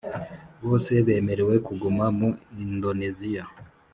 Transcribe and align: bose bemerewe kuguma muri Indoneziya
bose 0.65 0.91
bemerewe 1.07 1.55
kuguma 1.67 2.05
muri 2.17 2.35
Indoneziya 2.65 3.43